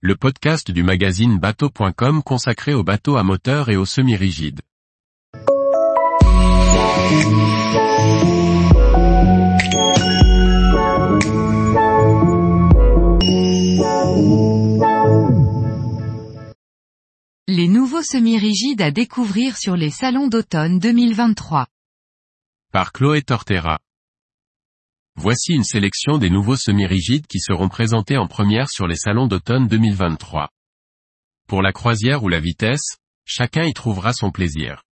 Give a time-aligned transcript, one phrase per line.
[0.00, 4.60] le podcast du magazine bateau.com consacré aux bateaux à moteur et aux semi-rigides.
[17.48, 21.66] Les nouveaux semi-rigides à découvrir sur les salons d'automne 2023.
[22.70, 23.80] Par Chloé Tortera.
[25.20, 29.66] Voici une sélection des nouveaux semi-rigides qui seront présentés en première sur les salons d'automne
[29.66, 30.48] 2023.
[31.48, 34.84] Pour la croisière ou la vitesse, chacun y trouvera son plaisir.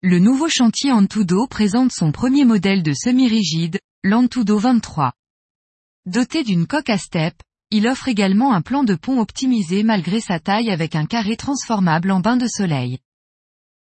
[0.00, 5.12] Le nouveau chantier Antudo présente son premier modèle de semi-rigide, l'Antudo 23.
[6.06, 7.34] Doté d'une coque à step,
[7.70, 12.10] il offre également un plan de pont optimisé malgré sa taille avec un carré transformable
[12.10, 13.00] en bain de soleil.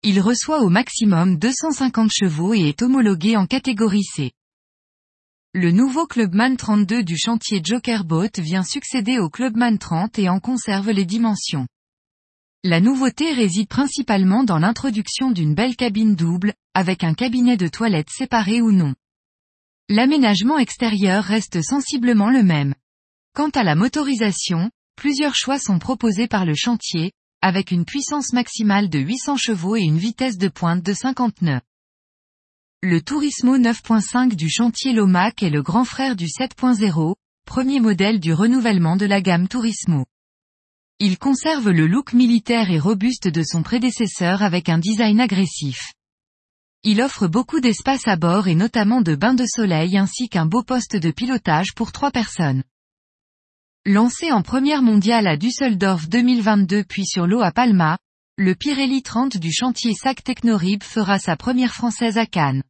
[0.01, 4.31] Il reçoit au maximum 250 chevaux et est homologué en catégorie C.
[5.57, 10.41] Le nouveau Clubman 32 du chantier Joker Boat vient succéder au Clubman 30 et en
[10.41, 11.65] conserve les dimensions.
[12.65, 18.09] La nouveauté réside principalement dans l'introduction d'une belle cabine double, avec un cabinet de toilette
[18.09, 18.95] séparé ou non.
[19.87, 22.75] L'aménagement extérieur reste sensiblement le même.
[23.33, 28.89] Quant à la motorisation, plusieurs choix sont proposés par le chantier, avec une puissance maximale
[28.89, 31.61] de 800 chevaux et une vitesse de pointe de 50 nœuds.
[32.87, 38.31] Le Turismo 9.5 du chantier Lomac est le grand frère du 7.0, premier modèle du
[38.31, 40.05] renouvellement de la gamme Turismo.
[40.99, 45.93] Il conserve le look militaire et robuste de son prédécesseur avec un design agressif.
[46.83, 50.61] Il offre beaucoup d'espace à bord et notamment de bains de soleil ainsi qu'un beau
[50.61, 52.63] poste de pilotage pour trois personnes.
[53.87, 57.97] Lancé en première mondiale à Düsseldorf 2022 puis sur l'eau à Palma,
[58.37, 62.63] le Pirelli 30 du chantier SAC Technorib fera sa première française à Cannes.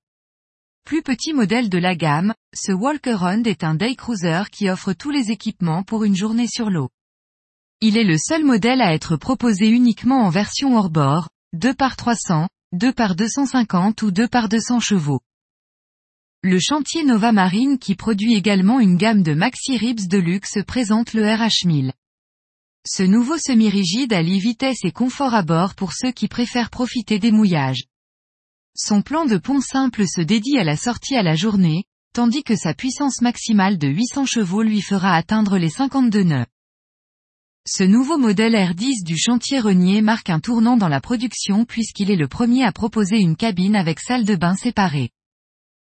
[0.86, 5.10] Plus petit modèle de la gamme, ce Walker-On est un day cruiser qui offre tous
[5.10, 6.90] les équipements pour une journée sur l'eau.
[7.82, 12.48] Il est le seul modèle à être proposé uniquement en version hors-bord, 2 par 300,
[12.74, 15.22] 2 par 250 ou 2 par 200 chevaux.
[16.44, 21.14] Le chantier Nova Marine qui produit également une gamme de maxi ribs de luxe présente
[21.14, 21.92] le RH1000.
[22.88, 27.32] Ce nouveau semi-rigide allie vitesse et confort à bord pour ceux qui préfèrent profiter des
[27.32, 27.86] mouillages.
[28.78, 32.56] Son plan de pont simple se dédie à la sortie à la journée, tandis que
[32.56, 36.46] sa puissance maximale de 800 chevaux lui fera atteindre les 52 nœuds.
[37.68, 42.16] Ce nouveau modèle R10 du chantier Renier marque un tournant dans la production puisqu'il est
[42.16, 45.10] le premier à proposer une cabine avec salle de bain séparée.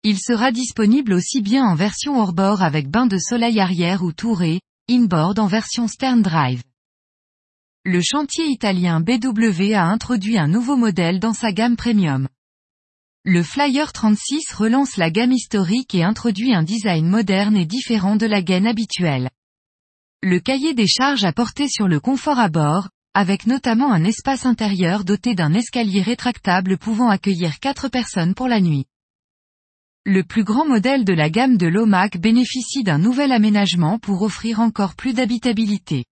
[0.01, 4.59] Il sera disponible aussi bien en version hors-bord avec bain de soleil arrière ou touré,
[4.89, 6.63] inboard en version stern drive.
[7.85, 12.27] Le chantier italien BW a introduit un nouveau modèle dans sa gamme premium.
[13.23, 18.25] Le Flyer 36 relance la gamme historique et introduit un design moderne et différent de
[18.25, 19.29] la gaine habituelle.
[20.21, 24.45] Le cahier des charges a porté sur le confort à bord, avec notamment un espace
[24.45, 28.87] intérieur doté d'un escalier rétractable pouvant accueillir 4 personnes pour la nuit.
[30.03, 34.59] Le plus grand modèle de la gamme de l'OMAC bénéficie d'un nouvel aménagement pour offrir
[34.59, 36.03] encore plus d'habitabilité.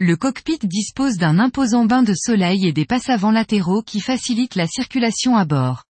[0.00, 4.68] Le cockpit dispose d'un imposant bain de soleil et des passavants latéraux qui facilitent la
[4.68, 5.82] circulation à bord.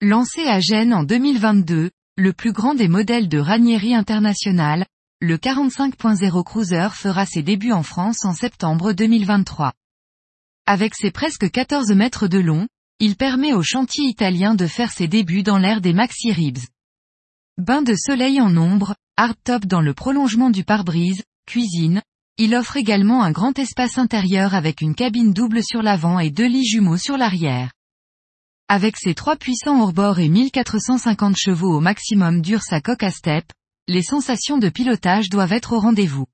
[0.00, 4.86] Lancé à Gênes en 2022, le plus grand des modèles de Ranieri International,
[5.20, 9.72] le 45.0 Cruiser fera ses débuts en France en septembre 2023.
[10.66, 12.66] Avec ses presque 14 mètres de long,
[12.98, 16.58] il permet au chantier italien de faire ses débuts dans l'ère des maxi ribs.
[17.56, 22.02] Bain de soleil en ombre, hardtop dans le prolongement du pare-brise, cuisine,
[22.42, 26.46] il offre également un grand espace intérieur avec une cabine double sur l'avant et deux
[26.46, 27.70] lits jumeaux sur l'arrière.
[28.66, 33.44] Avec ses trois puissants hors-bord et 1450 chevaux au maximum dure sa coque à step,
[33.88, 36.24] les sensations de pilotage doivent être au rendez-vous.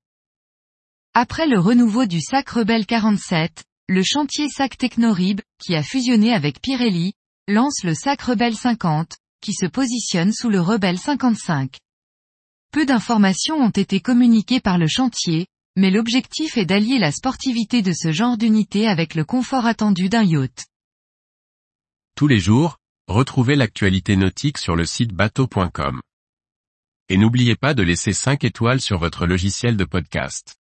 [1.13, 6.61] Après le renouveau du SAC Rebelle 47, le chantier SAC Technorib, qui a fusionné avec
[6.61, 7.15] Pirelli,
[7.49, 11.75] lance le SAC Rebelle 50, qui se positionne sous le Rebelle 55.
[12.71, 15.47] Peu d'informations ont été communiquées par le chantier,
[15.77, 20.23] mais l'objectif est d'allier la sportivité de ce genre d'unité avec le confort attendu d'un
[20.23, 20.65] yacht.
[22.15, 26.01] Tous les jours, retrouvez l'actualité nautique sur le site bateau.com.
[27.09, 30.55] Et n'oubliez pas de laisser 5 étoiles sur votre logiciel de podcast.